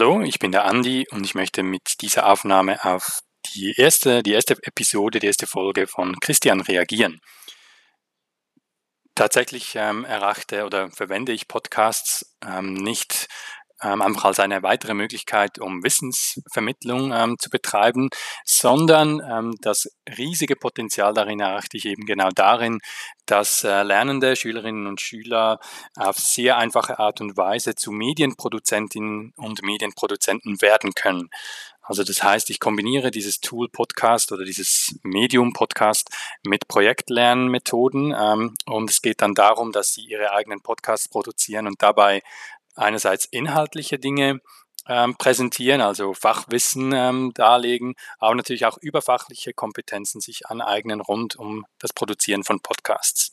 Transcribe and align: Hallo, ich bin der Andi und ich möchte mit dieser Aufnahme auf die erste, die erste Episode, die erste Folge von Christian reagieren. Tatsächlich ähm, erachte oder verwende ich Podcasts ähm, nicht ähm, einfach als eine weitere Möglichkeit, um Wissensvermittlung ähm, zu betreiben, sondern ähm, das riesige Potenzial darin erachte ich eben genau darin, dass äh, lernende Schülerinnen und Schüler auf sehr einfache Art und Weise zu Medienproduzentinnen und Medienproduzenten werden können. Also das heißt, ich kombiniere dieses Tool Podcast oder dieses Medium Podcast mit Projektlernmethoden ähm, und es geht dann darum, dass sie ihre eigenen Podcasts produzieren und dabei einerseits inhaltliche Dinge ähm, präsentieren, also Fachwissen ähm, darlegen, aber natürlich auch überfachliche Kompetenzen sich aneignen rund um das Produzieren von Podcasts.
Hallo, 0.00 0.22
ich 0.22 0.38
bin 0.38 0.50
der 0.50 0.64
Andi 0.64 1.06
und 1.10 1.26
ich 1.26 1.34
möchte 1.34 1.62
mit 1.62 2.00
dieser 2.00 2.26
Aufnahme 2.26 2.82
auf 2.86 3.20
die 3.52 3.74
erste, 3.76 4.22
die 4.22 4.32
erste 4.32 4.56
Episode, 4.62 5.18
die 5.18 5.26
erste 5.26 5.46
Folge 5.46 5.86
von 5.86 6.18
Christian 6.20 6.62
reagieren. 6.62 7.20
Tatsächlich 9.14 9.74
ähm, 9.74 10.06
erachte 10.06 10.64
oder 10.64 10.90
verwende 10.90 11.32
ich 11.32 11.48
Podcasts 11.48 12.34
ähm, 12.42 12.72
nicht 12.72 13.28
ähm, 13.82 14.02
einfach 14.02 14.26
als 14.26 14.40
eine 14.40 14.62
weitere 14.62 14.94
Möglichkeit, 14.94 15.58
um 15.58 15.82
Wissensvermittlung 15.82 17.12
ähm, 17.12 17.36
zu 17.38 17.50
betreiben, 17.50 18.08
sondern 18.44 19.20
ähm, 19.20 19.54
das 19.60 19.88
riesige 20.18 20.56
Potenzial 20.56 21.14
darin 21.14 21.40
erachte 21.40 21.76
ich 21.76 21.86
eben 21.86 22.04
genau 22.04 22.28
darin, 22.34 22.80
dass 23.26 23.64
äh, 23.64 23.82
lernende 23.82 24.36
Schülerinnen 24.36 24.86
und 24.86 25.00
Schüler 25.00 25.60
auf 25.96 26.16
sehr 26.16 26.58
einfache 26.58 26.98
Art 26.98 27.20
und 27.20 27.36
Weise 27.36 27.74
zu 27.74 27.92
Medienproduzentinnen 27.92 29.32
und 29.36 29.62
Medienproduzenten 29.62 30.60
werden 30.60 30.92
können. 30.94 31.30
Also 31.82 32.04
das 32.04 32.22
heißt, 32.22 32.50
ich 32.50 32.60
kombiniere 32.60 33.10
dieses 33.10 33.40
Tool 33.40 33.68
Podcast 33.68 34.30
oder 34.30 34.44
dieses 34.44 34.94
Medium 35.02 35.52
Podcast 35.52 36.08
mit 36.44 36.68
Projektlernmethoden 36.68 38.14
ähm, 38.16 38.54
und 38.66 38.90
es 38.90 39.02
geht 39.02 39.22
dann 39.22 39.34
darum, 39.34 39.72
dass 39.72 39.94
sie 39.94 40.02
ihre 40.02 40.32
eigenen 40.32 40.60
Podcasts 40.62 41.08
produzieren 41.08 41.66
und 41.66 41.82
dabei 41.82 42.22
einerseits 42.74 43.24
inhaltliche 43.24 43.98
Dinge 43.98 44.40
ähm, 44.88 45.16
präsentieren, 45.16 45.80
also 45.80 46.14
Fachwissen 46.14 46.92
ähm, 46.92 47.32
darlegen, 47.34 47.94
aber 48.18 48.34
natürlich 48.34 48.66
auch 48.66 48.78
überfachliche 48.78 49.52
Kompetenzen 49.52 50.20
sich 50.20 50.46
aneignen 50.46 51.00
rund 51.00 51.36
um 51.36 51.66
das 51.78 51.92
Produzieren 51.92 52.44
von 52.44 52.60
Podcasts. 52.60 53.32